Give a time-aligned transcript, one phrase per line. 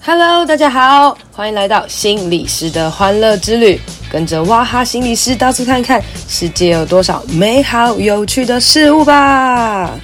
[0.00, 3.80] Hello，大家好，欢迎来到心理师的欢乐之旅，
[4.12, 9.98] 跟着哇哈心理师到处看看，世界有多少美好有趣的事物吧。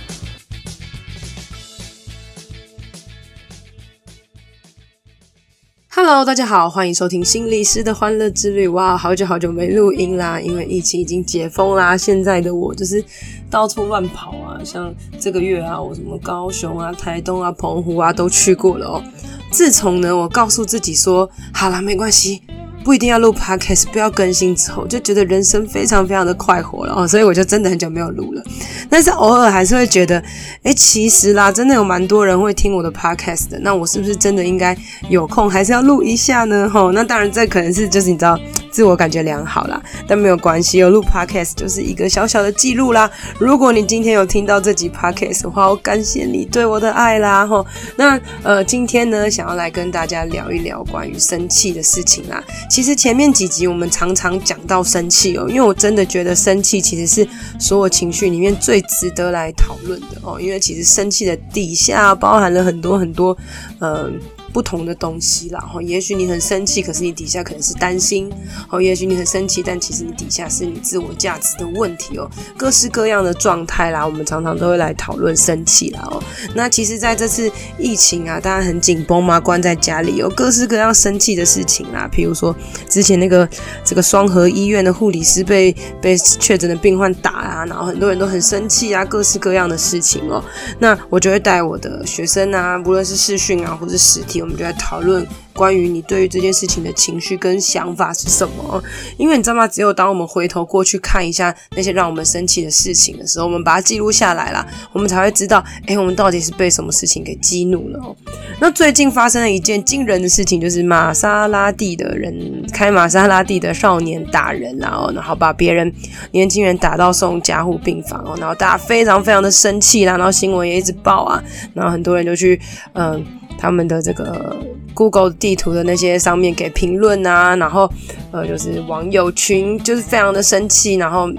[5.92, 8.66] Hello，大家好，欢迎收听心理师的欢乐之旅。
[8.68, 11.94] 哇，好久好久没录音啦，因为疫情已经解封啦。
[11.94, 13.04] 现在的我就是
[13.50, 19.02] 到处乱跑啊，像这个月啊，我什么高雄啊、台东啊、澎湖啊都去过了哦。
[19.50, 22.40] 自从呢，我告诉自己说，好啦，没关系，
[22.84, 28.42] 不一定要录 podcast，不要更新之后，就觉得人生非常非常的快活了哦，所以我就真的很久没有录了。
[28.88, 30.22] 但是偶尔还是会觉得，
[30.62, 34.76] 诶，其实啦，真的有蛮多人会听我的 podcast 的，那我是不是真的应该
[35.08, 36.70] 有空还是要录一下呢？
[36.70, 38.38] 吼，那当然这可能是就是你知道。
[38.70, 43.10] 自我感觉良好啦，但没有关系，有录 podcast 就是一个小小的记录啦。
[43.38, 47.64] 如果你今天有听到这集 podcast 的话，我感谢你对我的爱啦齁。
[47.96, 52.42] 那呃，今天呢，想要来跟大家聊一聊关于生气的事情啦。
[52.68, 63.36] 其实前面几集我们常常讲到生气哦，因为我真的觉得生气其实是所有情绪里面最值得来讨论的哦，因为其实生气的底下包含了很多很多
[63.78, 64.10] 呃。
[64.52, 68.30] 不同的东西啦，哈，也许你很生气，可是你底下可能是担心，
[68.68, 76.20] 哦，也许你很生气，但其实你底下是你自我价值的问题哦，各式各样的状态啦，我们常常都会来讨论生气啦，哦，
[76.54, 82.54] 那其实在这次疫情啊，大家很紧绷嘛，关在家里，有各式各样生气的事情啦，譬如说
[82.88, 83.48] 之前那个
[83.84, 90.42] 这个双和医院的护理师被被确诊的病患打啊，然后很多人都很生气啊，各式各样的事情哦，
[90.80, 94.39] 那我就会带我的学生啊，无论是视讯啊，或是实体。
[94.42, 95.26] 我们就来讨论。
[95.52, 98.82] 关于你对于这件事情的情绪跟想法是什么？
[99.18, 99.66] 因为你知道吗？
[99.66, 108.16] 只有当我们回头过去看一下那些让我们生气的事情的时候，我们把它记录下来啦，我们才会知道，哎，我们到底是被什么事情给激怒了哦。
[108.58, 115.92] 那最近发生了一件惊人的事情，就是玛莎拉蒂的人开玛莎拉蒂的少年打人，然后然后把别人
[116.30, 121.42] 年轻人打到送加护病房哦，然后大家非常非常的生气啦，然后新闻也一直报啊，
[121.74, 122.58] 然后很多人就去
[122.94, 123.22] 嗯
[123.60, 124.56] 他们的这个
[124.94, 127.86] Google 地图的那些上面给评论啊，然后
[128.32, 131.30] 呃，就是网友群就是非常的生气，然后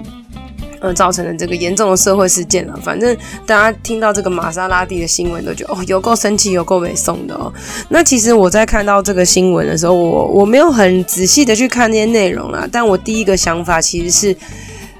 [0.80, 2.78] 呃，造成了这个严重的社会事件了。
[2.80, 7.52] 反正大家听到这个玛莎拉蒂的新闻都觉得哦，有够生气，有够北宋的哦。
[7.88, 14.36] 那其实我在看到这个新闻的时候，我我没有很仔细的去看那些内容啦，但我第一个想法其实是，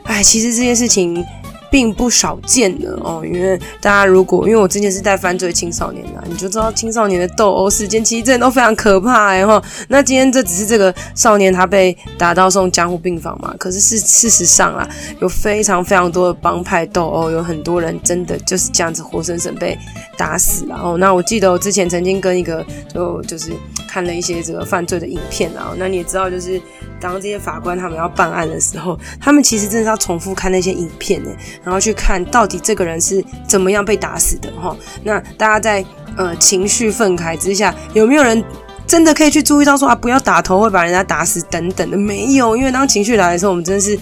[0.02, 1.24] 哎，其实这件事情。
[1.72, 9.60] 并不少见的哦，因为大家如果因为我之前是带犯罪青少年的，你就知道青少年的斗殴事件其实真的都非常可怕哎哈。
[9.88, 14.86] 那今天这只是这个少年他被打到送江湖病房嘛，可是事事实上啊，
[15.20, 19.78] 有非常非常多的帮派斗殴，有很多人真的就是这样子活生生被
[20.18, 20.98] 打死了哦。
[20.98, 22.62] 那我记得我之前曾经跟一个
[22.92, 23.50] 就就是
[23.92, 26.58] 看了一些这个犯罪的影片啊，那你也知道就是
[26.98, 31.30] 当这些法官他们要办案的时候，他们其实真的是要重复看那些影片呢。
[31.62, 34.74] 然后去看到底这个人是怎么样被打死的哈？
[35.04, 35.84] 那大家在
[36.16, 38.42] 呃情绪愤慨之下，有没有人
[38.86, 41.94] 真的可以去注意到说啊，不要打头会把人家打死等等的？
[41.98, 43.98] 没有，因为当情绪来的时候，我们真的是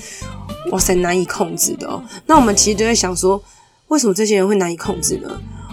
[0.71, 2.01] 哇塞难以控制的哦。
[2.27, 3.43] 那我们其实就在想说，
[3.89, 5.29] 为什么这些人会难以控制呢？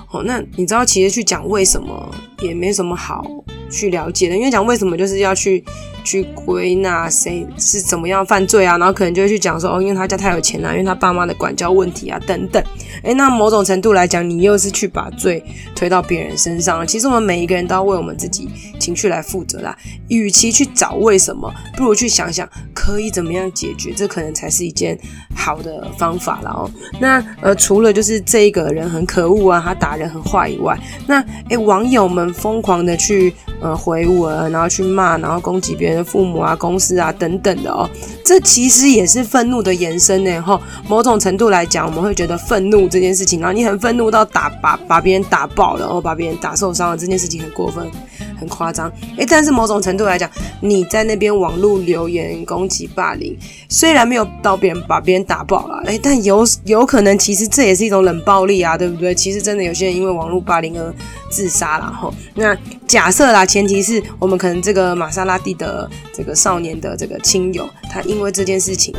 [0.09, 3.23] 哦，那你知道其实去讲为什么也没什么好
[3.69, 5.63] 去了解的，因为讲为什么就是要去。
[6.07, 12.63] 去归纳谁是怎么样犯罪啊，然后可能就会去讲说哦，因为他家太有钱了，因为他爸妈的管教问题啊等等。
[13.03, 15.43] 诶，那某种程度来讲，你又是去把罪
[15.75, 16.87] 推到别人身上。
[16.87, 19.77] 其实我们每一个人都要为我们自己情绪来负责啦。
[20.07, 24.97] 与其去找为什么，不如去想想可以怎么样解决，这可能才是一件
[25.35, 26.71] 好的方法了哦。
[27.01, 35.96] 那呃，除了就是这一个人很可恶啊，他打人很坏以外，那诶，网友们疯狂的去呃回我，然后去骂，然后攻击别人。
[36.03, 37.89] 父母啊，公司啊，等等的哦，
[38.23, 40.41] 这其实也是愤怒的延伸呢。
[40.41, 47.85] 哈，某种程度来讲，我们会觉得愤怒这件事情，然后你很愤怒到打把把别人打爆了，然后把别人打受伤了，这件事情很过分，
[48.39, 48.91] 很夸张。
[49.17, 50.29] 诶，但是某种程度来讲，
[50.61, 53.37] 你在那边网络留言攻击霸凌，
[53.69, 59.13] 虽然没有到别人把别人打爆了，诶，但有有可能其实这也是一种冷暴力啊，对不对？
[59.15, 60.93] 其实真的有些人因为网络霸凌而
[61.29, 62.13] 自杀了哈。
[62.35, 62.55] 那
[62.87, 65.86] 假设啦，前提是我们可能这个玛莎拉蒂的。
[66.13, 68.93] 这个少年的这个亲友，他因为这件事情，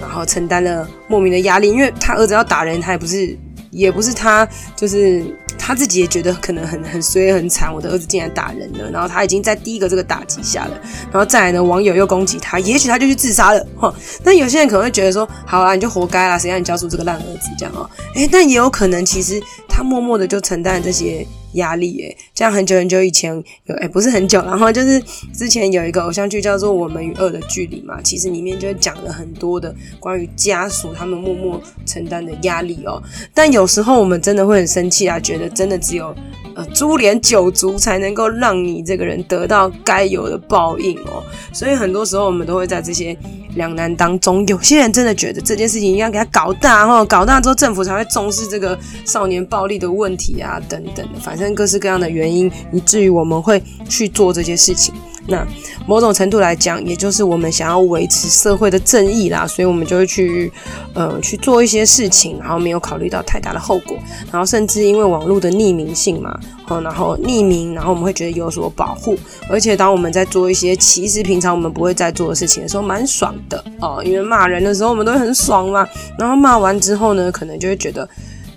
[0.00, 3.36] 然后承担了莫名的压力，因为他儿子要打人，他也不是，
[3.70, 5.24] 也不是他，就是
[5.58, 10.80] 他自己也觉得可能很很衰很惨，我的儿子竟然打人了，然后他已经在第一个这个打击下了，
[11.12, 13.94] 然后再来呢，网友又攻击他，也许他就去自杀了，哈。
[14.24, 21.26] 那有些人可能会觉得说，好啦，你就活该啦，谁让你教出这个烂儿子这样哦，诶，但也有可能其实他默默的就承担了这些。
[21.54, 23.32] 压力耶，这样很久很久以前
[23.64, 25.02] 有哎，不是很久， 然后就是
[25.34, 33.02] 之前有一个偶像剧叫做《我们与恶的距离》嘛，其实里面就讲了很多的关于家属他们默默承担的压力哦。
[33.34, 36.14] 但有时候我们真的会很生气啊，觉得真的只有
[36.54, 41.24] 呃株连九族才能够让你这个人得到该有的报应哦。
[41.52, 43.16] 所以很多时候我们都会在这些
[43.56, 51.39] 两难当中，有些人真的觉得这件事情应该给他搞大哦，搞大之后政府才会重视这个少年暴力的问题啊，等等的，反。
[51.54, 54.94] 各式各样的原因，以至于我们会去做这些事情。
[55.26, 55.46] 那
[55.86, 60.50] 某种程度来讲，也就是我们想要维持社会的正义啦，所以我们就会去
[60.94, 63.96] 呃去做一些事情，然后没有考虑到太大的后果，
[64.32, 69.16] 然后甚至因为网络的匿名性嘛，然后匿名，然后我们会觉得有所保护。
[69.48, 75.86] 而且当我们在做一些其实平常我们不会再做的事情的时候，蛮爽的哦，因为骂人的时候我们都很爽嘛，
[76.18, 78.08] 然后骂完之后呢，可能就会觉得。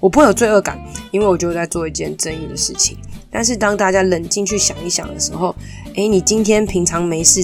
[0.04, 0.78] 我不会有罪恶感，
[1.12, 2.98] 因为我就在做一件正义的事情。
[3.32, 5.56] 但是当大家冷静去想一想的时候，
[5.96, 7.42] 诶，你今天平常没事，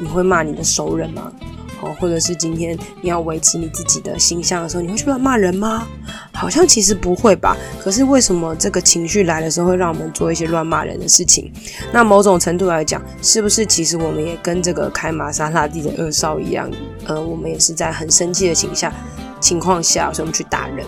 [0.00, 1.30] 你会骂你的熟人吗？
[1.82, 5.86] 哦，或者是今天你要维持你自己的形象的时候，你会去乱骂人吗？
[6.32, 7.54] 好像其实不会吧。
[7.78, 11.52] 可是为什么这个情绪来的时候会让我们做一些乱骂人的事情？
[11.92, 16.70] 那某种程度来讲，是不是其实我们也跟这个开玛莎拉蒂的二少一样？
[17.04, 18.90] 呃，我们也是在很生气的情下
[19.40, 20.86] 情况下，所以我们去打人。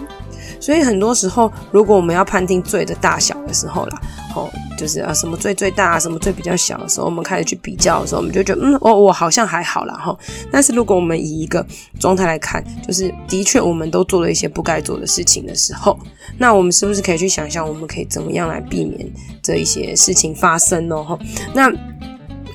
[0.60, 4.00] 所以很多时候，如果我们要判定罪的大小的时候啦，
[4.36, 9.94] 哦，就是啊，什么罪最大，什么罪比较小的时候，我们开始去比较的时候，我们就觉得，嗯，哦，我好像还好啦。
[9.94, 10.16] 哈。
[10.52, 11.66] 但是如果我们以一个
[11.98, 15.98] 状态来看，就是的确我们都做了一些不该做的事情的时候，
[16.36, 19.10] 那我们是不是可以去想象，我们可以怎么样来避免
[19.42, 21.02] 这一些事情发生呢？
[21.02, 21.18] 哈，
[21.54, 21.72] 那，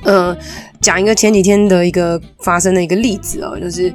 [0.03, 0.37] 呃，
[0.79, 3.91] 讲一个前几天的一个发生的一个例子哦，就是。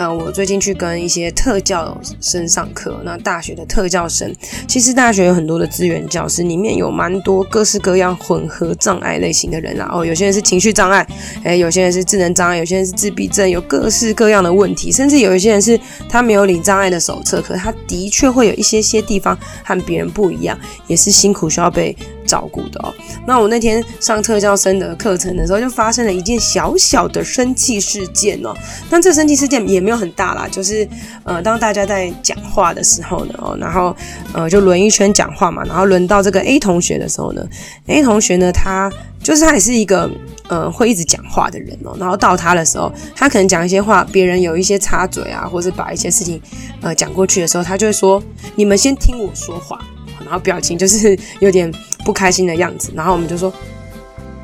[0.00, 2.98] 呃，我最近去跟一些特教生上课。
[3.04, 4.34] 那大学的特教生，
[4.66, 9.86] 其实大学有很多的资源教师，里面有蛮多各式各样混合障碍类型的人啦。
[9.92, 11.06] 哦，有些人是情绪障碍，
[11.44, 14.90] 诶，有些人是智能障碍，有些人是自闭症，有各式各样的问题。
[14.90, 21.94] 甚至有一些人是他没有领障碍的手册，可他的确会有一些些地方和别人不一样，也是辛苦需要被
[22.30, 22.92] 照顾的哦。
[23.28, 28.52] 那我那天上特教生的课程的时候，就发生了一件小小的生气事件哦。
[28.90, 30.00] 那这生气事件也没有。
[30.00, 30.88] 很大啦，就是
[31.24, 33.94] 呃，当大家在讲话的时候呢，哦，然后
[34.32, 37.46] 呃，就轮一圈讲话嘛，然后轮到这个 A 同学的时候呢
[37.86, 38.90] ，A 同学呢，他
[39.22, 40.10] 就是他也是一个
[40.48, 46.40] 呃会一直讲话的人哦，然后到他的时候，他可能讲一些话，别人有一些插嘴啊，或是把一些事情
[46.80, 48.22] 呃讲过去的时候，他就会说
[48.56, 49.78] ：“你们先听我说话。”
[50.24, 51.70] 然后表情就是有点
[52.04, 53.52] 不开心的样子，然后我们就说，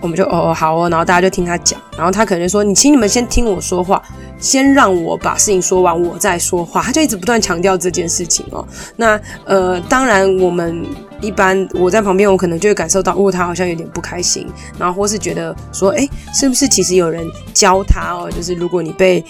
[0.00, 4.02] 我们就哦哦好哦，然后大家就听他讲，然后他可能就说：“你请你们先听我说话。”
[4.38, 6.82] 先让我把事情说完，我再说话。
[6.82, 8.62] 他就一直不断强调这件事情哦。
[8.96, 10.84] 那呃，当然我们
[11.22, 14.46] 一般我在旁边，我可能就会感受到，哦，他好像有点不开心，
[14.78, 18.30] 然后或是觉得说，诶，是不是其实有人教他哦？
[18.30, 19.24] 就是如果你被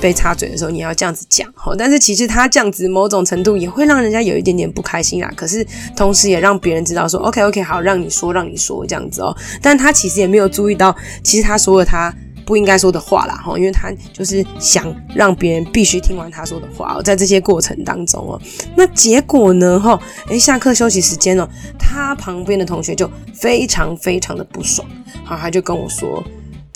[0.00, 1.74] 被插嘴的时候，你要这样子讲哦。
[1.76, 5.32] 但是其实他这样子某种程度也会让人家有一点点不开心啦。
[5.36, 9.36] 可是同时也让别人知道说，OK OK，好，让你说，让你说这样子哦。
[9.60, 12.14] 但他其实也没有注意到，其实他说了他。
[12.46, 18.40] 不应该说的话啦，哈，因为他就是想让别人必须听完他说的话哦，在这些过程当中哦，
[18.74, 21.46] 那结果呢，哈，诶，下课休息时间哦，
[21.78, 24.88] 他旁边的同学就非常非常的不爽，
[25.26, 26.24] 好，他就跟我说。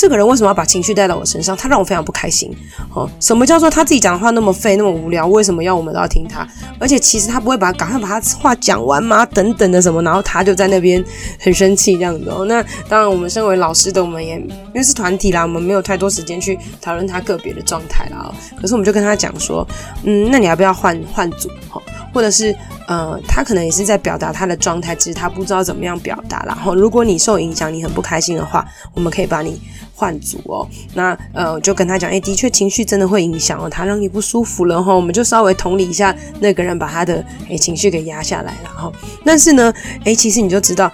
[0.02, 1.56] 这个人为什么要把情绪带到我身上？
[1.56, 2.52] 他让我非常不开心。
[2.92, 5.28] 哦，什么叫做他自己讲的话那么废那么无聊？
[5.28, 6.44] 为什么要我们都要听他？
[6.80, 9.25] 而且其实他不会把赶快把他话讲完吗？
[9.26, 10.02] 等等的什么？
[10.02, 11.02] 然后他就在那边
[11.38, 12.44] 很生气这样子哦。
[12.47, 18.26] 那当然，我们身为老师的，我们也因为是团体啦，我们没有太多时间去讨论他个别的状态啦。
[18.28, 19.64] 哦，可是我们就跟他讲说，
[20.02, 21.49] 嗯，那你要不要换换组？
[21.71, 21.80] 哈，
[22.12, 22.52] 或者是
[22.88, 26.42] 呃，他可能也是在表达他的状态，只是他不知道怎么样表达。
[26.44, 29.61] 然后，如果你受影响，你很不开心的话，我们可以把你。
[30.02, 38.92] 换组哦，那呃，就跟他讲，诶，的确情绪真的会影响哦，他让你不舒服了哈，我们就稍微同理一下那个人，把他的诶情绪给压下来然后。
[39.25, 40.90] 但是呢，诶，其实你就知道。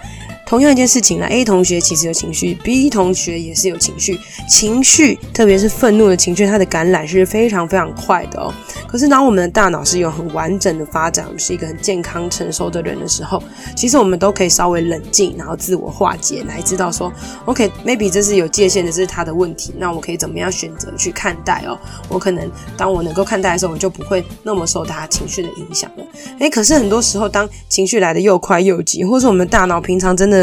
[0.49, 4.19] 同样一件事情呢，A 同学其实有情绪，B 同学也是有情绪。
[4.47, 8.51] 情绪，特别是愤怒的情绪，它的感染是非常非常快的哦。
[8.87, 13.39] 可是当我们的大脑是有很完整的发展，我们是一个很健康成熟的人的时候，
[13.75, 17.13] 其实我们都可以稍微冷静，然后自我化解，来知道说
[17.45, 21.77] ，OK，maybe 这是有界限的，这是他的问题，那我可以怎么样选择去看待哦？
[22.07, 26.03] 我可能当我能够看待的时候，我就不会那么受他情绪的影响了。
[26.39, 30.38] 诶，可是很多时候，当情绪来得又快又急，或是我们大脑平常真的。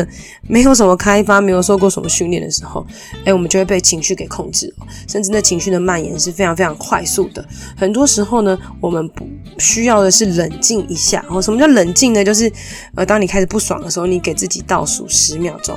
[0.48, 2.84] 没有什么开发，没有受过什么训练的时候，
[3.24, 4.74] 哎，我们就会被情绪给控制，
[5.06, 7.46] 甚至那情绪的蔓延是非常非常快速的。
[7.76, 11.24] 很多时候呢，我们不需要的是冷静一下。
[11.28, 12.24] 哦，什么叫冷静呢？
[12.24, 12.50] 就是
[12.94, 15.76] 呃，当你开始不爽的时候，你给自己倒数十秒钟，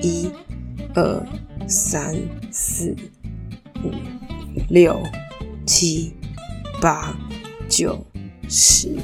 [0.00, 0.30] 一、
[0.94, 1.26] 二、
[1.66, 2.14] 三、
[2.50, 2.94] 四、
[3.84, 3.90] 五、
[4.68, 5.00] 六、
[5.66, 6.14] 七、
[6.80, 7.14] 八、
[7.68, 7.98] 九、
[8.48, 8.96] 十。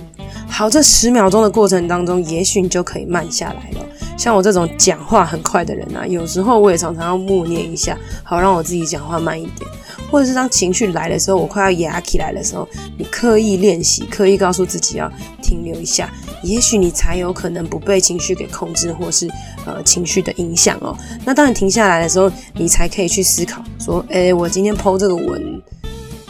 [0.49, 3.87] 好，这十秒钟的过程当中，也许你就可以慢下来了。
[4.17, 9.71] 像我这种讲话很快的人啊，有时候我也常常要默念一下，好让我自己讲话慢一点。
[10.09, 15.11] 或者是当情绪来的时候，我快要压起来的时候，你刻意练习，刻意告诉自己要
[15.43, 16.09] 停留一下，
[16.45, 19.29] 也许你才有可能不被情绪给控制，或是
[19.67, 20.97] 呃情绪的影响哦。
[21.25, 25.61] 那当你停下来的时候，你才可以去思考说，诶，我今天 po 这个文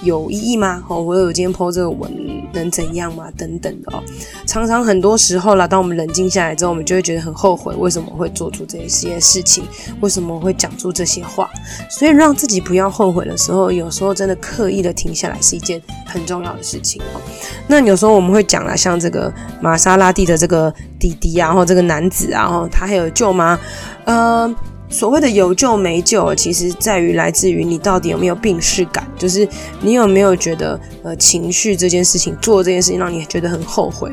[0.02, 0.82] 有意义吗？
[0.88, 2.10] 哦，我有今天 po 这个文。
[2.58, 3.30] 能怎样吗？
[3.36, 4.02] 等等的哦，
[4.46, 9.64] 常常很多时候啦，当我们冷静下来之后，我们就会觉得很后悔，为什么会做出这些事情？
[10.00, 11.48] 为什么会讲出这些话？
[11.90, 17.20] 所以让自己不要后悔的时候，有时候真的刻意的停下来是一件很重要的事情哦。
[17.66, 23.58] 那有时候我们会讲啦，像这个玛莎拉蒂的这个弟弟啊，然后这个男子啊，然后他还有舅妈？
[24.04, 24.54] 呃。
[24.88, 29.46] 所谓的有救没救，其实在于来自于你到底有没有病逝感，就是
[29.80, 34.10] 你有没有觉得呃情绪这件事情做这件事情让你觉得很后悔，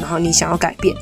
[0.00, 0.94] 然后你想要改变，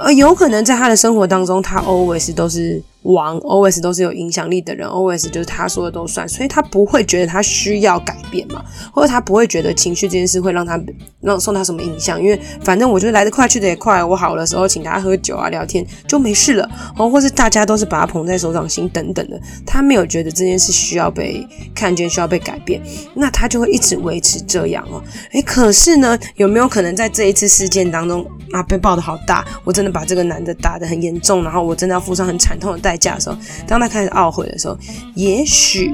[0.00, 2.82] 呃，有可能在他的生活当中，他 always 都是。
[3.02, 10.80] 王 always 都是有影响力的人，always 就是他说的都算，所以他不会觉得他需要改变嘛，或者他不会觉得情绪这件事会让他
[11.20, 21.44] 让受他什么影响，因为反正我觉得来得快去得也快，我好的时候请大家喝酒啊聊天就没事了，哦，或是大家都是把他捧在手掌心等等的，他没有觉得这件事需要被
[21.74, 22.80] 看见，需要被改变，
[23.14, 32.91] 那他就会一直维持这样哦，诶，可是呢，有没有可能在这一次事件当中啊被爆得好大，我真的把这个男的打得很严重，然后我真的要付上很惨痛的代。
[32.92, 34.76] 代价的时候，当他开始懊悔的时候，
[35.14, 35.90] 也许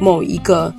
[0.00, 0.72] 某一个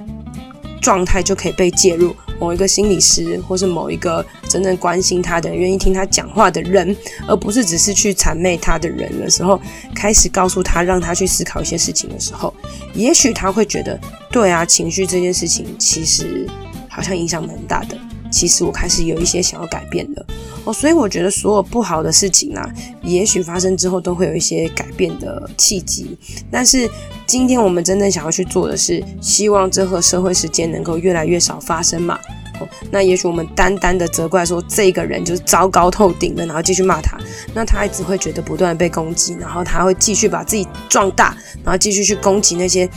[0.82, 6.96] 状态就可以被介入，某一个心理师，或是某一个真正关心他的人、愿意听他讲话的人，
[7.28, 9.62] 而不是只是去谄媚他的人的时候，
[9.94, 12.52] 开始告诉他，让他去思考一些事情的时候，
[12.96, 14.00] 也许他会觉得，
[14.32, 16.50] 对啊，情绪这件事情其实
[16.90, 17.96] 好像影响蛮大的。
[18.32, 20.26] 其实我开始有一些想要改变的
[20.64, 22.68] 哦，所以我觉得所有不好的事情啊，
[23.04, 26.18] 也许发生之后都会有一些改变的契机。
[26.50, 26.90] 但是
[27.28, 32.18] 今天我们真正想要去做的是，希望这个社会事件能够越来越少发生嘛。
[32.60, 37.18] 哦，那也许我们单单的责怪说这个人就是糟糕透顶的，然后继续骂他，
[37.56, 42.88] 那他一直会觉得不断被攻击，然后他会继续把自己壮大，然后继续去攻击那些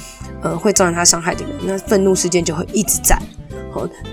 [0.43, 3.19] 呃会造成他伤害的人，那愤怒事件就会一直在。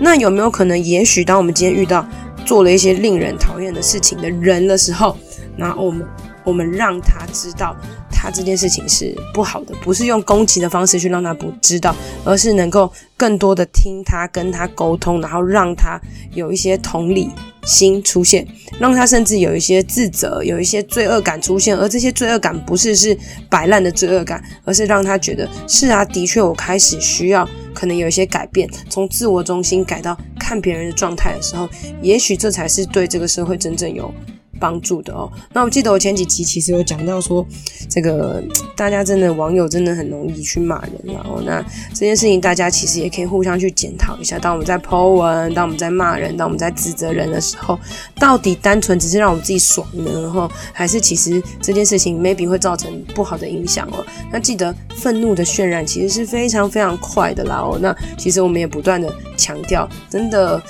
[0.00, 2.06] 那有没有可能，也许当我们今天遇到
[2.44, 5.16] 做了一些令人讨厌的事情的人的时候，
[5.56, 6.06] 那我们
[6.44, 7.76] 我们让他知道
[8.10, 11.94] 他这件事情是不好的，不是用攻击的方式去让他不知道，
[12.24, 16.00] 而是能够更多的听他跟他沟通，然后让他
[16.34, 17.30] 有一些同理
[17.64, 18.46] 心出现，
[18.78, 23.16] 让他甚至有一些自责，有一些罪恶感出现，而这些罪恶感不是是
[23.48, 27.48] 摆烂的罪恶感，而是让他觉得是啊，的确我开始需要。
[27.74, 31.66] 可能有一些改变，从自我中心改到看别人的状态的时候，
[32.02, 34.12] 也许这才是对这个社会真正有
[34.60, 35.30] 帮助的哦。
[35.52, 37.46] 那我记得我前几集其实有讲到说，
[37.88, 38.42] 这个
[38.76, 44.38] 大家真的网友真的很容易去骂人，然后那这件事情大家其实也可以互相去检讨一下。
[44.38, 47.78] 当我们在 po 文，当我们在骂人，当我们在指责人的时候，
[48.16, 50.22] 到底单纯只是让我们自己爽呢？
[50.22, 54.04] 然后还是其实这件事情 maybe 会造成不好的影响哦？
[54.32, 57.78] 那记得愤怒的渲染其实是非常非常快的啦哦。
[57.80, 60.62] 那其实我们也不断的强调，真的。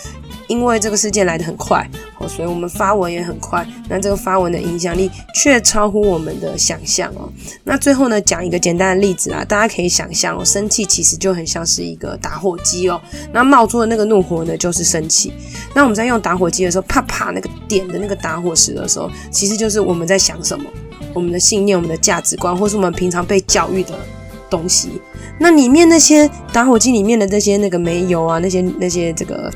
[0.49, 3.67] 因为这个事件来得很快，哦，所以我们发文也很快。
[3.89, 7.29] 那这个发文的影响力却超乎我们的想象哦。
[7.65, 13.01] 那最后呢，讲一个简单的例子啊，大家可以想象哦，生气其实就很像是一个打火机哦。
[13.33, 15.33] 那冒出的那个怒火呢，就是生气。
[15.75, 20.65] 那我们在用打火机的时候，啪啪那个点的那个打火石的时候，其实就是我们在想什么，
[21.13, 23.99] 我们的信念、我们的价值观，或是我们平常被教育的
[24.49, 24.91] 东西。
[25.39, 29.53] 那里面那些打火机里面的这些那个煤油啊，那些那些这个。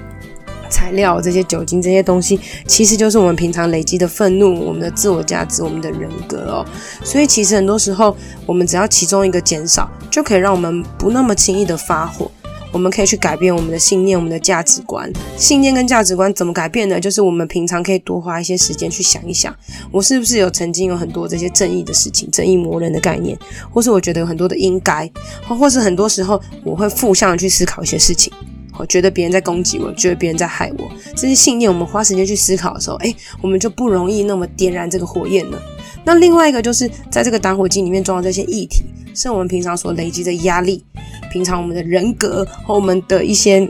[0.71, 6.67] 材料，这些酒精，这些东西，其实就是我们平常累积的愤怒，我们的自我价值，我们的人格哦。
[7.05, 12.31] 所以其实很多时候，我们只要其中一个减少，就可以让我们不那么轻易的发火。
[12.73, 15.11] 我们可以去改变我们的信念，我们的价值观。
[15.39, 17.01] 信念跟价值观怎么改变呢？
[17.01, 19.55] 就是我们平常可以多花一些时间去想一想，
[19.91, 23.39] 我是不是有曾经有很多这些正义的事情，正义魔人的概念，
[23.73, 25.11] 或是我觉得有很多的应该，
[25.49, 28.31] 或是很多时候我会负向的去思考一些事情。
[28.79, 35.61] 我觉得别人在攻击我，觉得别人在害我，这些信念，我们花时间去思考的时候，哎，我们就不容易那么点燃这个火焰了。
[36.05, 40.85] 那另外一个就是在这个打火机里面装的这些液体，是我们平常所累积的压力，
[41.33, 43.69] 平常我们的人格和我们的一些。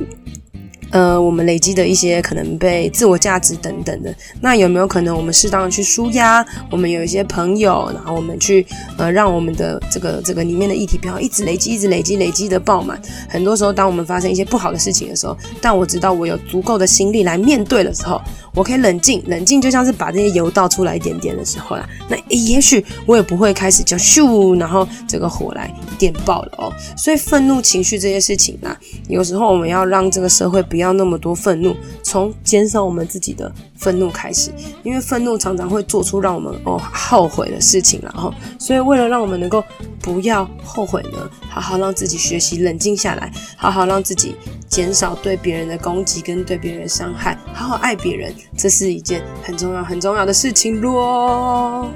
[0.91, 6.45] 呃，我们累积的一些可能被自我价值等等的，那有没有可能我们适当的去舒压？
[6.71, 8.65] 我们有一些朋友，然后我们去
[8.97, 13.01] 呃，让我们的这个这个里面的液体不要一直累积，一直累积，累积的爆满。
[13.29, 18.21] 很多时候，当我们发生一些不好的事情的时候，但我知道我有足够的心力来面对的时候，
[18.55, 21.89] 我可以冷静，冷静就像是把这些油倒出来一点点的时候啦。
[22.09, 26.73] 那也许我也不会开始就咻，然后这个火来点爆了哦。
[26.97, 28.77] 所以愤怒情绪这些事情啊，
[29.09, 34.51] 有时候我们要让这个社会不要那么多愤怒，从减少我们自己的愤怒开始，
[34.83, 39.65] 因为愤怒常常会做出让我们哦后悔的事情，然后，所以为了让我们能够
[40.03, 44.37] 不要后悔呢，好好让自己学习冷静下来，好好让自己
[44.69, 51.89] 减少对别人的攻击跟对别人的伤害，好好爱别人，这是一件很重要很重要的事情咯。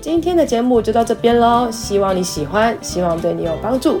[0.00, 4.00] 今天的节目就到这边喽，希望你喜欢，希望对你有帮助。